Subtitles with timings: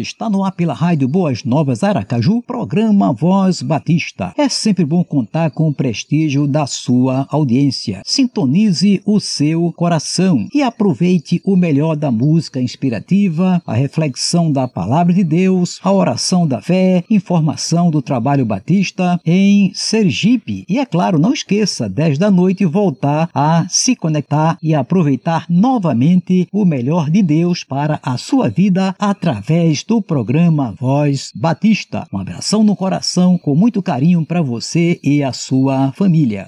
[0.00, 4.32] Está no ar pela Rádio Boas Novas Aracaju, programa Voz Batista.
[4.38, 8.02] É sempre bom contar com o prestígio da sua audiência.
[8.06, 15.12] Sintonize o seu coração e aproveite o melhor da música inspirativa, a reflexão da palavra
[15.12, 20.64] de Deus, a oração da fé, informação do trabalho batista em Sergipe.
[20.68, 26.46] E é claro, não esqueça, 10 da noite, voltar a se conectar e aproveitar novamente
[26.52, 32.06] o melhor de Deus para a sua vida através do programa Voz Batista.
[32.12, 36.44] Um abração no coração com muito carinho para você e a sua família.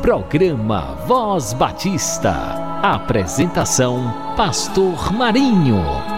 [0.00, 2.32] Programa Voz Batista.
[2.82, 6.13] Apresentação Pastor Marinho.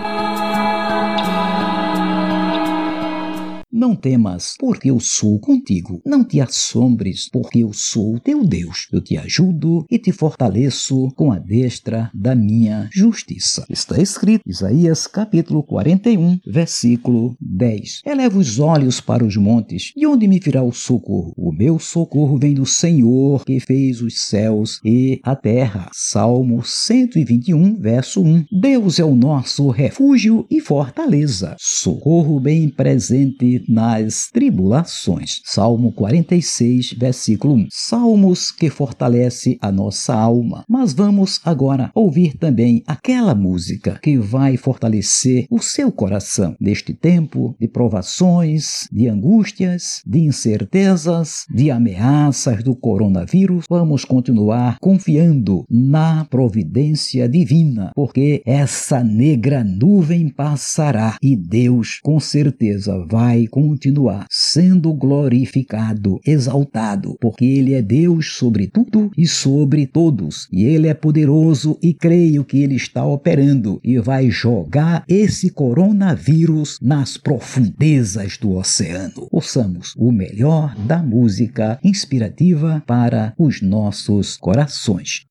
[3.72, 6.00] Não temas, porque eu sou contigo.
[6.06, 8.86] Não te assombres, porque eu sou teu Deus.
[8.92, 13.66] Eu te ajudo e te fortaleço com a destra da minha justiça.
[13.68, 18.02] Está escrito, Isaías capítulo 41, versículo 10.
[18.06, 21.34] Eleva os olhos para os montes, de onde me virá o socorro?
[21.36, 25.90] O meu socorro vem do Senhor, que fez os céus e a terra.
[25.92, 28.44] Salmo 121, verso 1.
[28.60, 35.40] Deus é o nosso refúgio e fortaleza, socorro bem presente nas tribulações.
[35.44, 37.66] Salmo 46, versículo 1.
[37.70, 40.64] Salmos que fortalece a nossa alma.
[40.68, 47.54] Mas vamos agora ouvir também aquela música que vai fortalecer o seu coração neste tempo
[47.60, 53.64] de provações, de angústias, de incertezas, de ameaças do coronavírus.
[53.68, 63.04] Vamos continuar confiando na providência divina, porque essa negra nuvem passará e Deus com certeza
[63.08, 70.64] vai continuar sendo glorificado, exaltado, porque Ele é Deus sobre tudo e sobre todos, e
[70.64, 77.16] Ele é poderoso e creio que Ele está operando e vai jogar esse coronavírus nas
[77.16, 79.28] profundezas do oceano.
[79.30, 85.26] Ouçamos o melhor da música inspirativa para os nossos corações.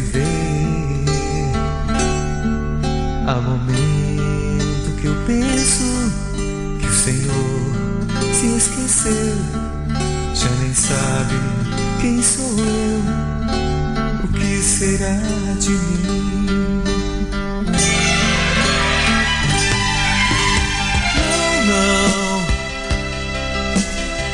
[0.00, 1.04] Viver.
[3.26, 6.12] Há momento que eu penso
[6.78, 7.72] que o Senhor
[8.32, 9.36] se esqueceu,
[10.34, 11.34] já nem sabe
[12.00, 13.00] quem sou eu,
[14.24, 15.20] o que será
[15.58, 16.46] de mim.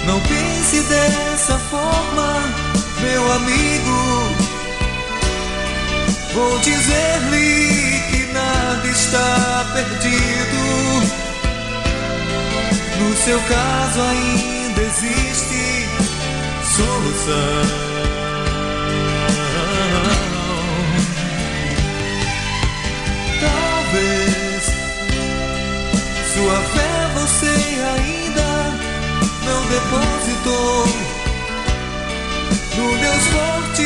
[0.04, 2.42] Não pense dessa forma,
[3.00, 4.31] meu amigo.
[6.34, 10.62] Vou dizer-lhe que nada está perdido.
[12.98, 15.88] No seu caso ainda existe
[16.76, 17.92] solução.
[23.40, 24.64] Talvez
[26.32, 27.54] sua fé você
[27.96, 28.50] ainda
[29.44, 30.86] não depositou
[32.76, 33.82] no Deus forte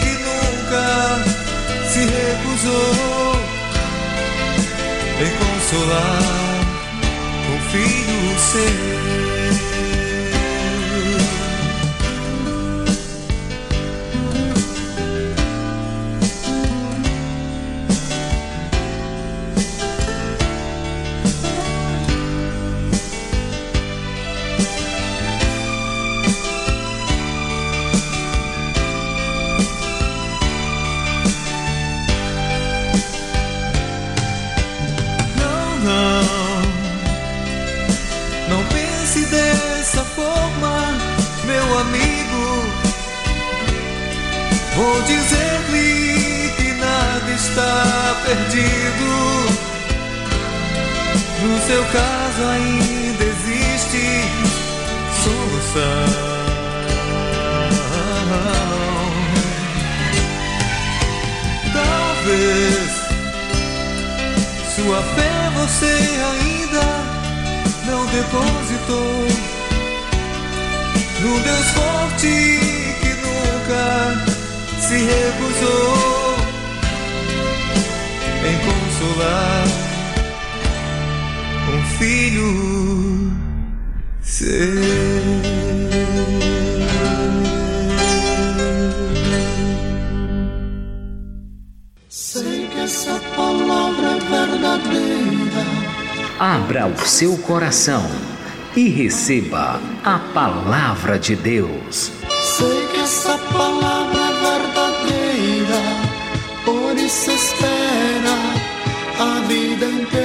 [0.00, 1.27] que nunca
[1.98, 3.34] se recusou
[5.20, 6.20] em consolar
[7.54, 9.27] o filho seu.
[51.68, 54.02] Seu caso ainda existe
[55.22, 56.06] solução.
[61.74, 62.90] Talvez
[64.76, 65.94] sua fé você
[66.32, 66.86] ainda
[67.84, 69.28] não depositou
[71.20, 72.60] no Deus forte
[73.02, 73.84] que nunca
[74.80, 76.36] se recusou
[78.46, 79.87] em consolar
[81.98, 82.68] filho
[92.68, 95.64] que essa palavra é verdadeira.
[96.38, 98.04] Abra o seu coração
[98.76, 102.12] e receba a palavra de Deus.
[102.42, 105.82] Sei que essa palavra é verdadeira.
[106.64, 108.36] Por isso espera
[109.18, 110.17] a vida inteira.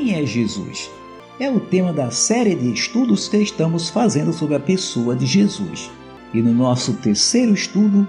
[0.00, 0.90] Quem é Jesus?
[1.38, 5.90] É o tema da série de estudos que estamos fazendo sobre a pessoa de Jesus.
[6.32, 8.08] E no nosso terceiro estudo,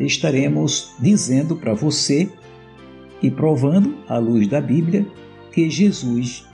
[0.00, 2.26] estaremos dizendo para você
[3.22, 5.06] e provando, à luz da Bíblia,
[5.52, 6.46] que Jesus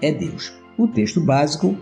[0.00, 0.54] é Deus.
[0.78, 1.76] O texto básico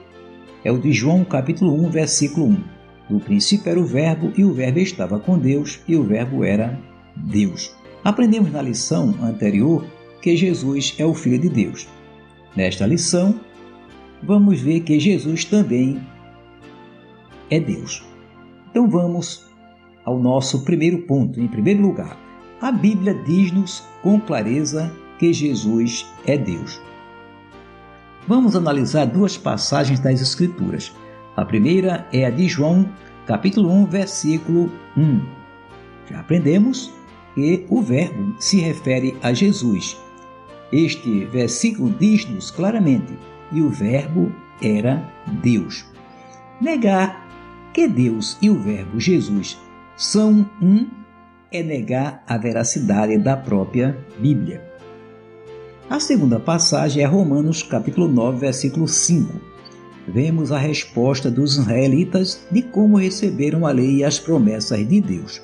[0.64, 2.64] é o de João capítulo 1, versículo 1.
[3.08, 6.76] No princípio era o Verbo, e o Verbo estava com Deus, e o Verbo era
[7.14, 7.72] Deus.
[8.02, 9.86] Aprendemos na lição anterior
[10.20, 11.86] que Jesus é o Filho de Deus.
[12.54, 13.40] Nesta lição,
[14.22, 16.00] vamos ver que Jesus também
[17.50, 18.04] é Deus.
[18.70, 19.46] Então vamos
[20.04, 21.40] ao nosso primeiro ponto.
[21.40, 22.16] Em primeiro lugar,
[22.60, 26.80] a Bíblia diz-nos com clareza que Jesus é Deus.
[28.28, 30.92] Vamos analisar duas passagens das Escrituras.
[31.36, 32.88] A primeira é a de João,
[33.26, 35.20] capítulo 1, versículo 1.
[36.10, 36.92] Já aprendemos
[37.34, 39.96] que o Verbo se refere a Jesus.
[40.72, 43.12] Este versículo diz-nos claramente:
[43.52, 44.32] e o Verbo
[44.62, 45.06] era
[45.42, 45.84] Deus.
[46.60, 49.58] Negar que Deus e o Verbo Jesus
[49.96, 50.86] são um
[51.50, 54.62] é negar a veracidade da própria Bíblia.
[55.90, 59.38] A segunda passagem é Romanos capítulo 9, versículo 5.
[60.08, 65.42] Vemos a resposta dos israelitas de como receberam a lei e as promessas de Deus.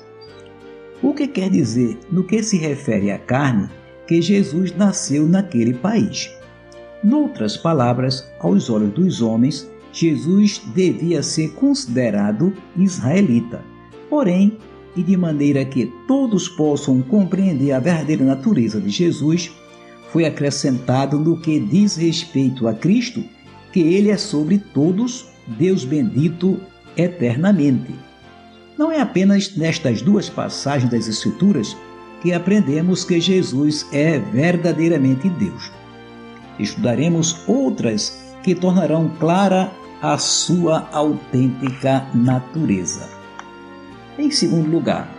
[1.03, 3.69] O que quer dizer, no que se refere à carne,
[4.09, 6.31] que Jesus nasceu naquele país.
[7.03, 13.63] Noutras palavras, aos olhos dos homens, Jesus devia ser considerado israelita.
[14.09, 14.57] Porém,
[14.95, 19.51] e de maneira que todos possam compreender a verdadeira natureza de Jesus,
[20.11, 23.23] foi acrescentado no que diz respeito a Cristo
[23.71, 26.59] que ele é sobre todos, Deus bendito
[26.97, 27.93] eternamente.
[28.75, 31.77] Não é apenas nestas duas passagens das Escrituras
[32.21, 35.71] que aprendemos que Jesus é verdadeiramente Deus.
[36.59, 39.71] Estudaremos outras que tornarão clara
[40.01, 43.09] a sua autêntica natureza.
[44.17, 45.09] Em segundo lugar,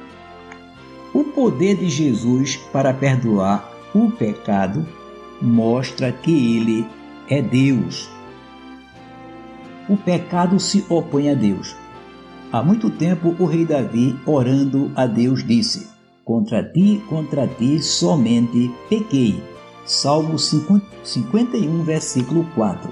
[1.12, 4.86] o poder de Jesus para perdoar o pecado
[5.40, 6.86] mostra que ele
[7.28, 8.08] é Deus.
[9.88, 11.74] O pecado se opõe a Deus.
[12.52, 15.89] Há muito tempo o rei Davi, orando a Deus, disse:
[16.30, 19.42] Contra ti, contra ti somente pequei.
[19.84, 22.88] Salmo 51, versículo 4.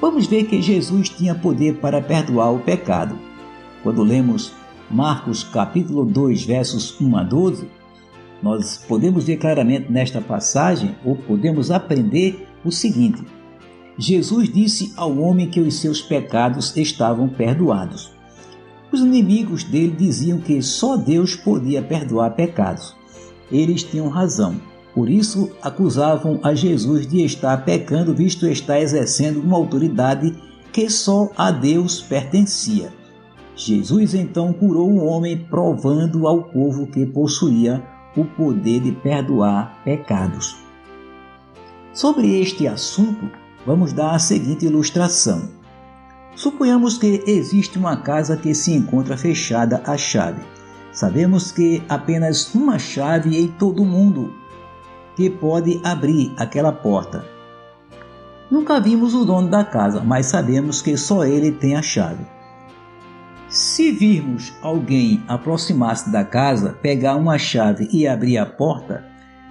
[0.00, 3.18] Vamos ver que Jesus tinha poder para perdoar o pecado.
[3.82, 4.50] Quando lemos
[4.90, 7.68] Marcos capítulo 2, versos 1 a 12,
[8.42, 13.22] nós podemos ver claramente nesta passagem, ou podemos aprender o seguinte:
[13.98, 18.13] Jesus disse ao homem que os seus pecados estavam perdoados.
[18.94, 22.94] Os inimigos dele diziam que só Deus podia perdoar pecados.
[23.50, 24.54] Eles tinham razão.
[24.94, 30.32] Por isso, acusavam a Jesus de estar pecando, visto estar exercendo uma autoridade
[30.72, 32.92] que só a Deus pertencia.
[33.56, 37.84] Jesus então curou o homem, provando ao povo que possuía
[38.16, 40.56] o poder de perdoar pecados.
[41.92, 43.28] Sobre este assunto,
[43.66, 45.48] vamos dar a seguinte ilustração.
[46.36, 50.42] Suponhamos que existe uma casa que se encontra fechada à chave.
[50.92, 54.32] Sabemos que apenas uma chave em todo o mundo
[55.16, 57.24] que pode abrir aquela porta.
[58.50, 62.24] Nunca vimos o dono da casa, mas sabemos que só ele tem a chave.
[63.48, 69.04] Se virmos alguém aproximar-se da casa, pegar uma chave e abrir a porta,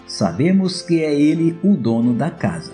[0.05, 2.73] sabemos que é ele o dono da casa.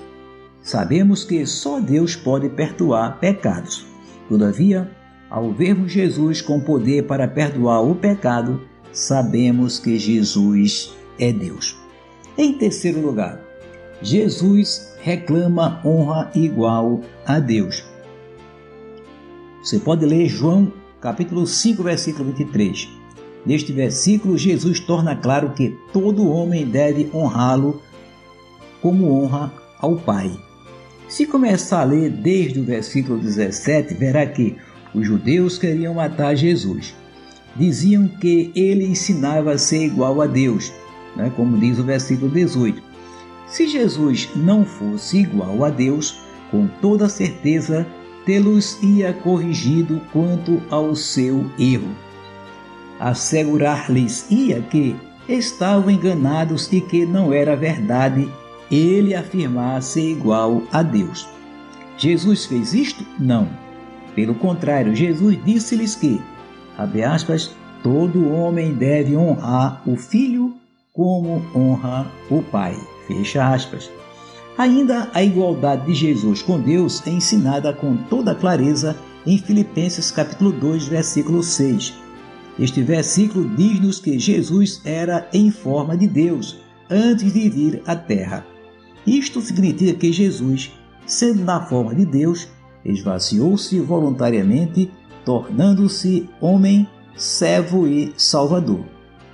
[0.61, 3.88] Sabemos que só Deus pode perdoar pecados.
[4.29, 4.89] Todavia,
[5.29, 11.77] Ao vermos Jesus com poder para perdoar o pecado, sabemos que Jesus é Deus.
[12.35, 13.39] Em terceiro lugar,
[14.01, 17.83] Jesus reclama honra igual a Deus.
[19.61, 22.89] Você pode ler João capítulo 5, versículo 23.
[23.45, 27.81] Neste versículo, Jesus torna claro que todo homem deve honrá-lo
[28.81, 30.48] como honra ao Pai.
[31.09, 34.55] Se começar a ler desde o versículo 17, verá que
[34.93, 36.95] os judeus queriam matar Jesus.
[37.55, 40.71] Diziam que ele ensinava a ser igual a Deus,
[41.15, 42.79] né, como diz o versículo 18.
[43.47, 46.19] Se Jesus não fosse igual a Deus,
[46.51, 47.87] com toda certeza
[48.23, 51.89] tê-los ia corrigido quanto ao seu erro.
[52.99, 54.95] Assegurar-lhes ia que
[55.27, 58.29] estavam enganados e que não era verdade
[58.71, 61.27] ele afirmar ser igual a Deus.
[61.97, 63.05] Jesus fez isto?
[63.19, 63.49] Não.
[64.15, 66.21] Pelo contrário, Jesus disse-lhes que,
[66.77, 70.53] abre aspas, todo homem deve honrar o filho
[70.93, 72.75] como honra o pai.
[73.07, 73.89] Fecha aspas.
[74.57, 78.95] Ainda a igualdade de Jesus com Deus é ensinada com toda clareza
[79.25, 81.93] em Filipenses capítulo 2, versículo 6.
[82.59, 86.57] Este versículo diz-nos que Jesus era em forma de Deus
[86.89, 88.45] antes de vir à terra.
[89.09, 90.71] Isto significa que Jesus,
[91.03, 92.47] sendo na forma de Deus,
[92.85, 94.91] esvaziou-se voluntariamente,
[95.25, 98.85] tornando-se homem, servo e salvador.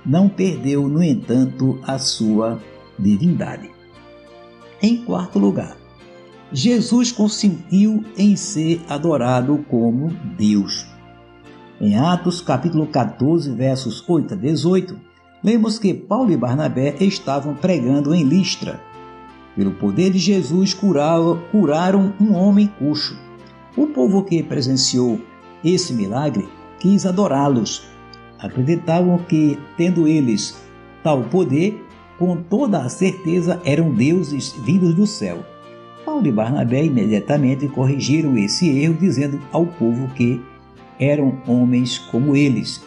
[0.04, 2.58] Não perdeu, no entanto, a sua
[2.98, 3.70] divindade.
[4.80, 5.76] Em quarto lugar,
[6.50, 10.86] Jesus consentiu em ser adorado como Deus.
[11.78, 14.98] Em Atos capítulo 14, versos 8 a 18,
[15.44, 18.80] lemos que Paulo e Barnabé estavam pregando em Listra
[19.56, 23.18] pelo poder de Jesus, curaram um homem coxo.
[23.74, 25.18] O povo que presenciou
[25.64, 26.46] esse milagre
[26.78, 27.88] quis adorá-los.
[28.38, 30.60] Acreditavam que, tendo eles
[31.02, 31.82] tal poder,
[32.18, 35.38] com toda a certeza eram deuses vindos do céu.
[36.04, 40.40] Paulo e Barnabé imediatamente corrigiram esse erro, dizendo ao povo que
[41.00, 42.84] eram homens como eles.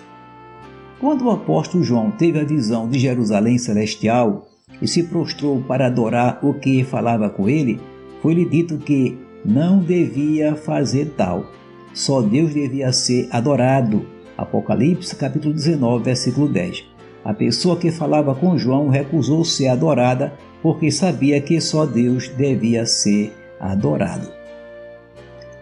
[0.99, 4.48] Quando o apóstolo João teve a visão de Jerusalém celestial,
[4.81, 7.79] e se prostrou para adorar o que falava com ele,
[8.21, 11.45] foi-lhe dito que não devia fazer tal.
[11.93, 14.05] Só Deus devia ser adorado.
[14.37, 16.85] Apocalipse capítulo 19, versículo 10.
[17.23, 22.85] A pessoa que falava com João recusou ser adorada porque sabia que só Deus devia
[22.85, 24.29] ser adorado.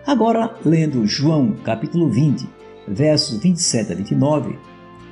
[0.06, 2.48] Agora, lendo João capítulo 20,
[2.88, 4.58] versos 27 a 29,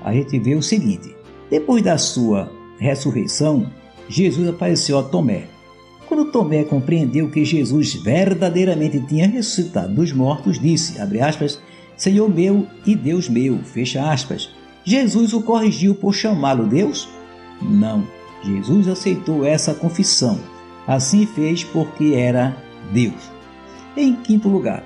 [0.03, 1.15] a gente vê o seguinte:
[1.49, 3.69] Depois da sua ressurreição,
[4.07, 5.47] Jesus apareceu a Tomé.
[6.07, 11.59] Quando Tomé compreendeu que Jesus verdadeiramente tinha ressuscitado dos mortos, disse, aspas,
[11.97, 14.49] Senhor meu e Deus meu, fecha aspas.
[14.83, 17.09] Jesus o corrigiu por chamá-lo Deus?
[17.61, 18.07] Não,
[18.43, 20.39] Jesus aceitou essa confissão.
[20.85, 22.55] Assim fez porque era
[22.93, 23.31] Deus.
[23.97, 24.83] Em quinto lugar,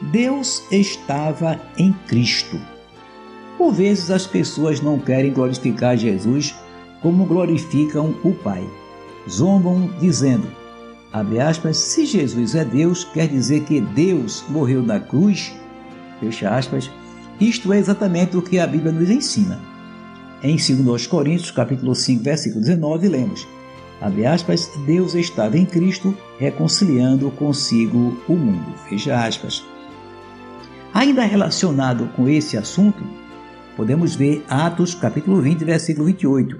[0.00, 2.58] Deus estava em Cristo.
[3.58, 6.54] Por vezes as pessoas não querem glorificar Jesus
[7.02, 8.66] como glorificam o Pai.
[9.28, 10.48] Zombam dizendo,
[11.12, 15.52] abre aspas, se Jesus é Deus, quer dizer que Deus morreu na cruz,
[16.20, 16.90] fecha aspas,
[17.40, 19.60] isto é exatamente o que a Bíblia nos ensina.
[20.42, 23.46] Em 2 Coríntios, capítulo 5, versículo 19, lemos,
[24.00, 29.64] abre aspas, Deus estava em Cristo reconciliando consigo o mundo, fecha aspas.
[30.94, 33.04] Ainda relacionado com esse assunto,
[33.76, 36.58] podemos ver Atos capítulo 20, versículo 28,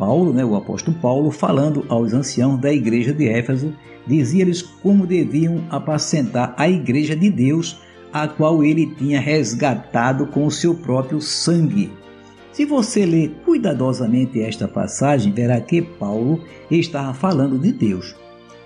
[0.00, 3.74] Paulo, né, o apóstolo Paulo, falando aos anciãos da igreja de Éfeso,
[4.06, 7.78] dizia-lhes como deviam apacentar a igreja de Deus,
[8.10, 11.92] a qual ele tinha resgatado com o seu próprio sangue.
[12.50, 18.16] Se você ler cuidadosamente esta passagem, verá que Paulo estava falando de Deus.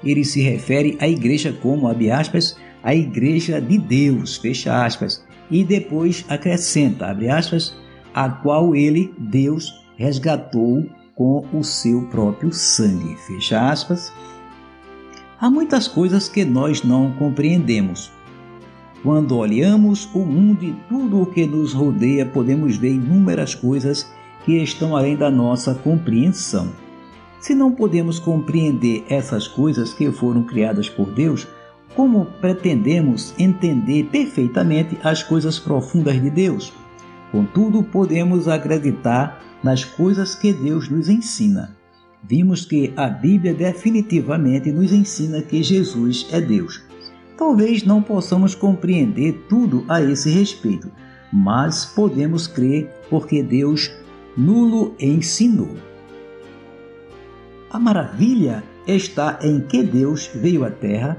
[0.04, 5.64] Ele se refere à igreja como, abre aspas, a igreja de Deus, fecha aspas, e
[5.64, 7.76] depois acrescenta, abre aspas,
[8.14, 13.16] a qual ele, Deus, resgatou com o seu próprio sangue.
[13.16, 14.12] Fecha aspas.
[15.40, 18.10] Há muitas coisas que nós não compreendemos.
[19.02, 24.10] Quando olhamos o mundo e tudo o que nos rodeia, podemos ver inúmeras coisas
[24.44, 26.72] que estão além da nossa compreensão.
[27.38, 31.46] Se não podemos compreender essas coisas que foram criadas por Deus,
[31.94, 36.72] como pretendemos entender perfeitamente as coisas profundas de Deus?
[37.30, 41.74] Contudo, podemos acreditar nas coisas que Deus nos ensina.
[42.22, 46.82] Vimos que a Bíblia definitivamente nos ensina que Jesus é Deus.
[47.36, 50.90] Talvez não possamos compreender tudo a esse respeito,
[51.32, 53.90] mas podemos crer porque Deus
[54.36, 55.74] nulo ensinou.
[57.70, 61.18] A maravilha está em que Deus veio à terra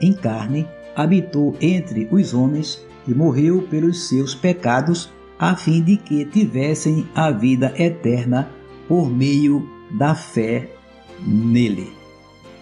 [0.00, 5.10] em carne, habitou entre os homens e morreu pelos seus pecados,
[5.42, 8.48] a fim de que tivessem a vida eterna
[8.86, 10.70] por meio da fé
[11.18, 11.92] nele.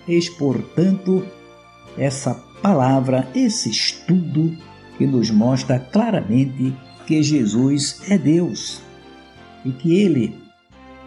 [0.09, 1.23] Eis, portanto,
[1.99, 4.57] essa palavra, esse estudo
[4.97, 6.75] que nos mostra claramente
[7.07, 8.81] que Jesus é Deus
[9.63, 10.35] e que ele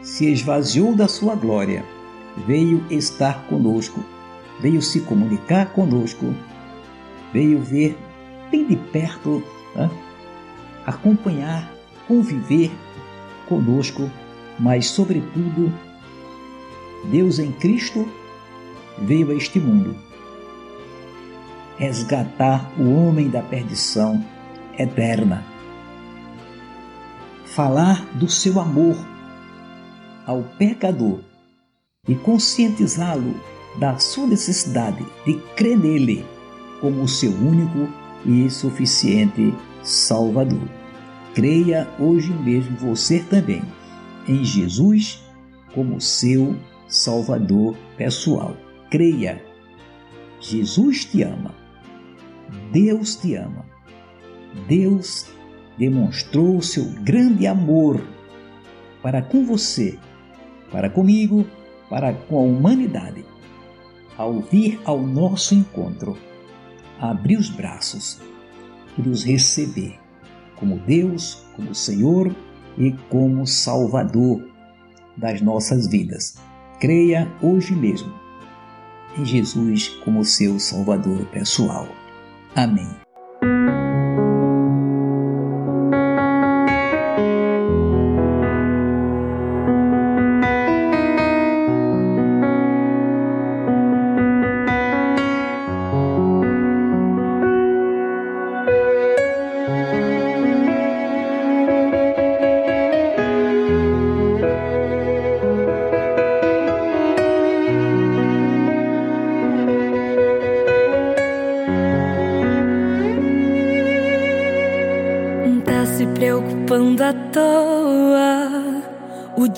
[0.04, 1.84] se esvaziou da sua glória,
[2.46, 4.06] veio estar conosco,
[4.62, 6.36] veio se comunicar conosco,
[7.34, 7.98] veio ver
[8.52, 9.42] bem de perto,
[9.76, 9.90] né?
[10.86, 11.72] Acompanhar,
[12.08, 12.72] conviver
[13.48, 14.10] conosco,
[14.60, 15.72] mas, sobretudo,
[17.06, 18.08] Deus em Cristo
[18.98, 19.96] veio a este mundo
[21.78, 24.24] resgatar o homem da perdição
[24.78, 25.44] eterna.
[27.46, 28.96] Falar do seu amor
[30.26, 31.20] ao pecador
[32.08, 33.36] e conscientizá-lo
[33.78, 36.26] da sua necessidade de crer nele
[36.80, 37.90] como o seu único
[38.26, 40.70] e suficiente Salvador.
[41.36, 43.62] Creia hoje mesmo você também
[44.28, 45.22] em Jesus
[45.74, 46.56] como seu
[46.88, 48.56] Salvador pessoal.
[48.90, 49.44] Creia.
[50.40, 51.54] Jesus te ama.
[52.72, 53.66] Deus te ama.
[54.68, 55.26] Deus
[55.78, 58.02] demonstrou seu grande amor
[59.02, 59.98] para com você,
[60.72, 61.46] para comigo,
[61.90, 63.26] para com a humanidade.
[64.18, 66.16] Ao vir ao nosso encontro,
[67.00, 68.22] abrir os braços
[68.98, 70.00] e nos receber
[70.56, 72.34] como Deus, como Senhor
[72.78, 74.42] e como Salvador
[75.18, 76.36] das nossas vidas.
[76.80, 78.14] Creia hoje mesmo
[79.18, 81.88] em Jesus como seu Salvador pessoal.
[82.56, 83.03] Amém.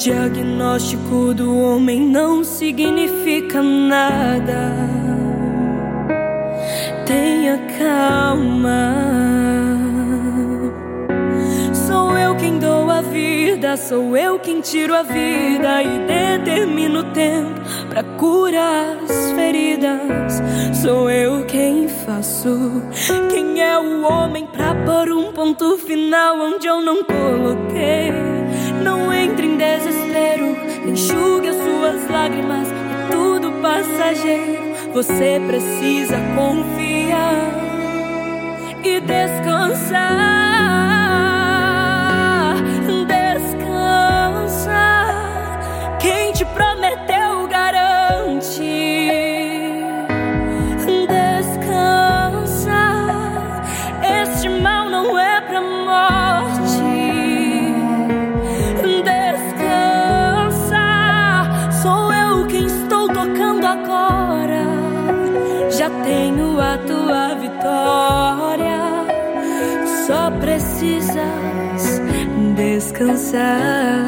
[0.05, 4.71] Diagnóstico do homem não significa nada.
[7.07, 8.93] Tenha calma.
[11.73, 17.11] Sou eu quem dou a vida, sou eu quem tiro a vida e determino o
[17.11, 20.39] tempo para curar as feridas.
[20.83, 22.83] Sou eu quem faço.
[23.31, 28.24] Quem é o homem pra pôr um ponto final onde eu não coloquei?
[30.95, 32.67] Enxugue as suas lágrimas.
[32.69, 34.63] É tudo passageiro.
[34.93, 37.51] Você precisa confiar
[38.81, 40.54] e descansar.
[70.75, 72.01] Precisas
[72.55, 74.05] descansar.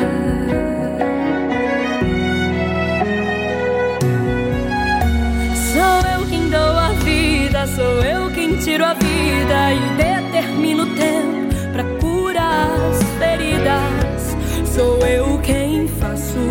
[5.71, 10.95] Sou eu quem dou a vida, sou eu quem tiro a vida e determino o
[10.95, 14.35] tempo para curar as feridas.
[14.65, 16.49] Sou eu quem faço.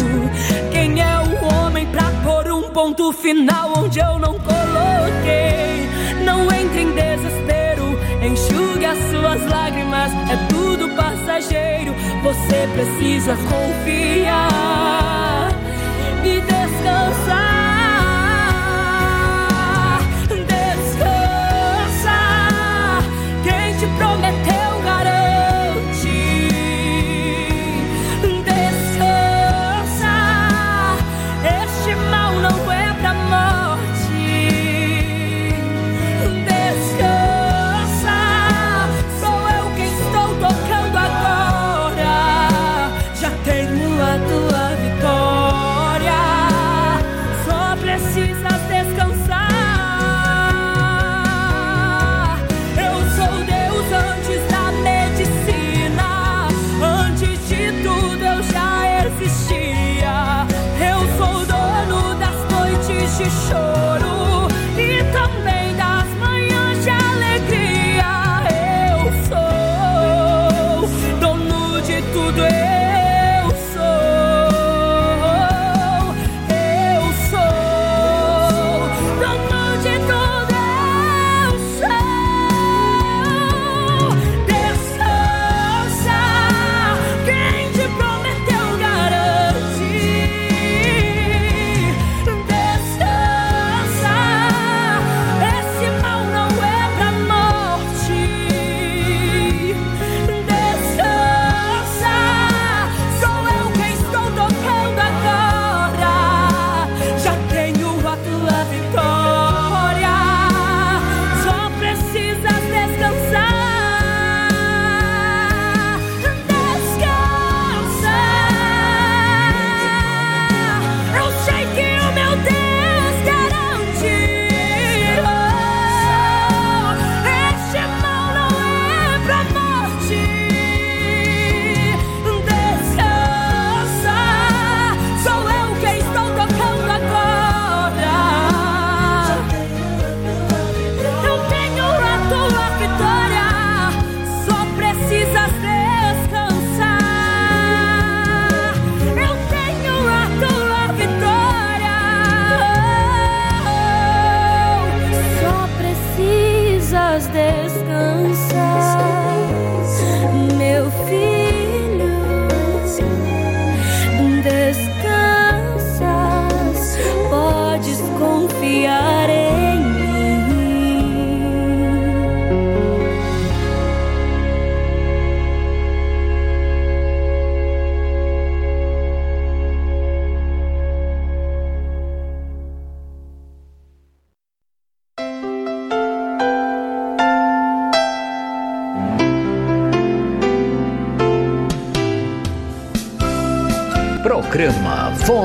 [0.72, 5.86] Quem é o homem pra pôr um ponto final onde eu não coloquei?
[6.24, 7.45] Não entre em desespero,
[8.26, 11.94] enxugue as suas lágrimas, é tudo passageiro.
[12.22, 14.38] Você precisa confiar
[16.24, 17.45] e descansar.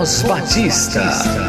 [0.02, 1.04] Voz Batista.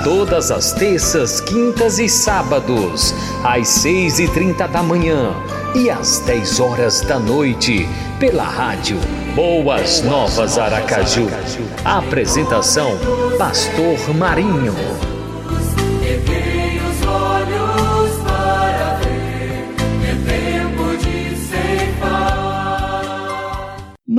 [0.05, 5.35] Todas as terças, quintas e sábados, às seis e trinta da manhã
[5.75, 7.89] e às dez horas da noite,
[8.21, 8.99] pela rádio
[9.35, 11.29] Boas Novas Aracaju.
[11.83, 12.91] Apresentação:
[13.39, 15.12] Pastor Marinho.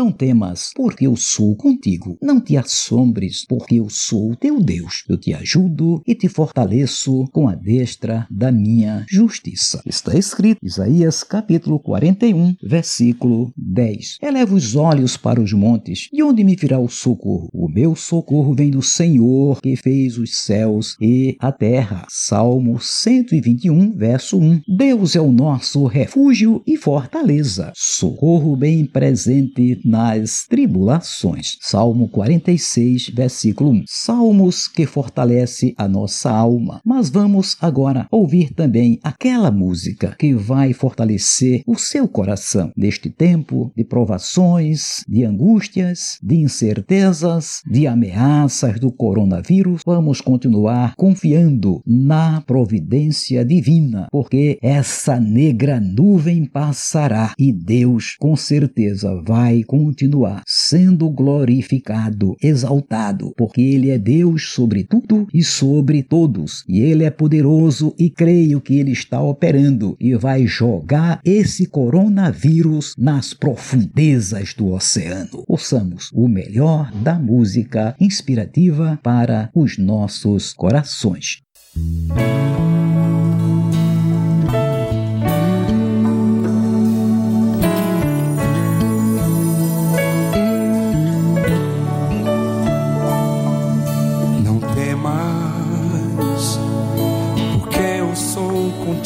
[0.03, 2.17] Não temas, porque eu sou contigo.
[2.21, 5.05] Não te assombres, porque eu sou teu Deus.
[5.07, 9.81] Eu te ajudo e te fortaleço com a destra da minha justiça.
[9.85, 14.17] Está escrito, Isaías capítulo 41, versículo 10.
[14.21, 17.49] Eleva os olhos para os montes, de onde me virá o socorro?
[17.53, 22.05] O meu socorro vem do Senhor, que fez os céus e a terra.
[22.09, 24.63] Salmo 121, verso 1.
[24.67, 31.55] Deus é o nosso refúgio e fortaleza, socorro bem presente nas tribulações.
[31.61, 33.83] Salmo 46, versículo 1.
[33.85, 36.81] Salmos que fortalece a nossa alma.
[36.83, 43.71] Mas vamos agora ouvir também aquela música que vai fortalecer o seu coração neste tempo
[43.77, 49.83] de provações, de angústias, de incertezas, de ameaças do coronavírus.
[49.85, 59.21] Vamos continuar confiando na providência divina, porque essa negra nuvem passará e Deus com certeza
[59.21, 66.79] vai continuar sendo glorificado, exaltado, porque Ele é Deus sobre tudo e sobre todos, e
[66.79, 73.33] Ele é poderoso e creio que Ele está operando e vai jogar esse coronavírus nas
[73.33, 75.43] profundezas do oceano.
[75.47, 81.41] Ouçamos o melhor da música inspirativa para os nossos corações.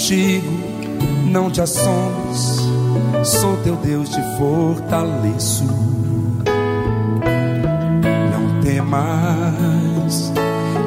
[0.07, 0.47] Contigo,
[1.25, 2.61] não te assombres,
[3.25, 5.65] sou teu Deus, te fortaleço.
[8.31, 10.31] Não temas,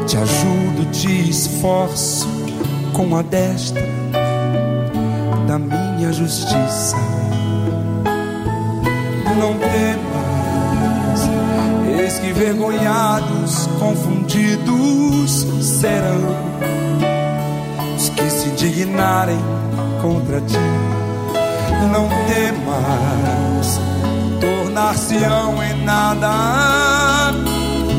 [0.06, 2.26] te ajudo, te esforço
[2.94, 3.86] com a destra
[5.46, 6.96] da minha justiça.
[9.38, 11.20] Não temas,
[12.00, 16.49] eis que vergonhados, confundidos serão
[18.62, 19.38] indignarem
[20.02, 20.58] contra ti.
[21.90, 23.80] Não temas,
[24.38, 27.32] tornar-se-ão em nada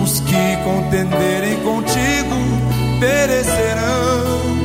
[0.03, 2.35] os que contenderem contigo.
[2.99, 4.60] perecerão.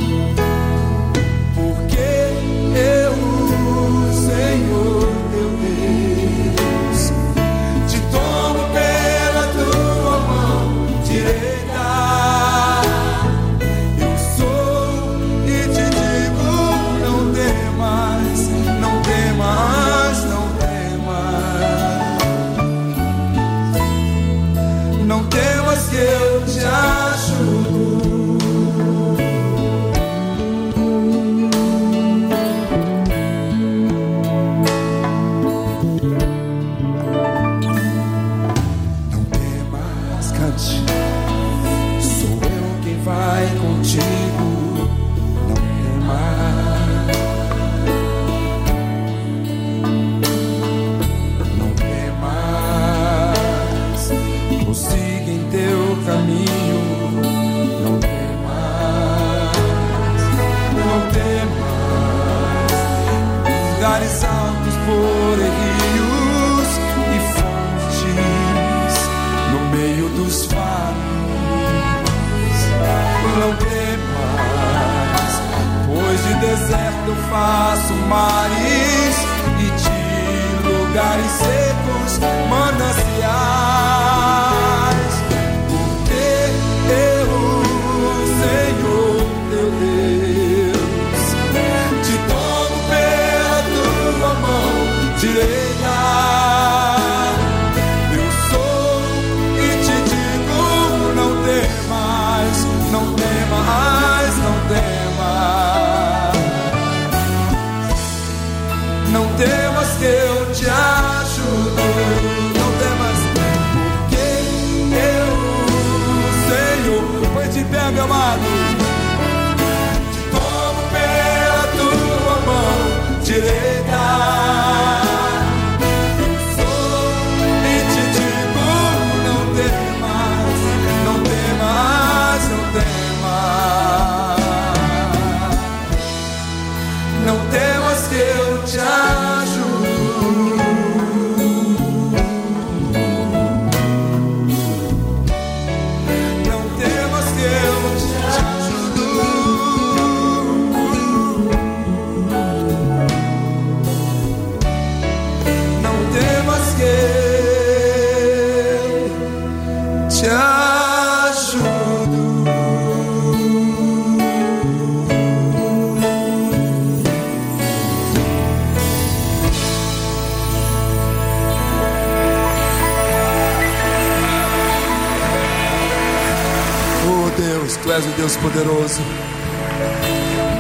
[178.27, 179.01] Deus, poderoso.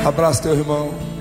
[0.04, 1.15] Abraça teu irmão.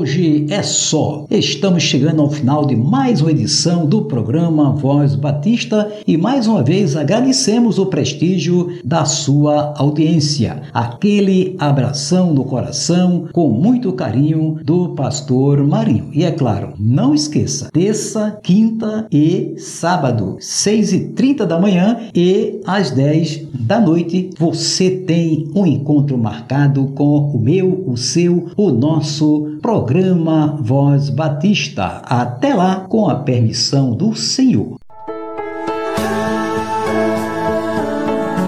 [0.00, 1.26] Hoje é só.
[1.30, 6.62] Estamos chegando ao final de mais uma edição do programa Voz Batista e mais uma
[6.62, 10.62] vez agradecemos o prestígio da sua audiência.
[10.72, 16.08] Aquele abração no coração com muito carinho do pastor Marinho.
[16.14, 22.62] E é claro, não esqueça, terça, quinta e sábado, 6 e 30 da manhã e
[22.64, 28.70] às 10 da noite, você tem um encontro marcado com o meu, o seu, o
[28.70, 29.58] nosso
[29.90, 32.00] programa Voz Batista.
[32.04, 34.78] Até lá, com a permissão do Senhor.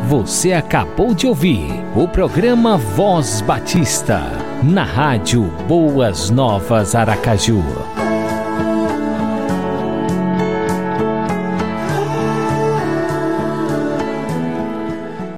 [0.09, 4.21] Você acabou de ouvir o programa Voz Batista,
[4.63, 7.61] na rádio Boas Novas Aracaju.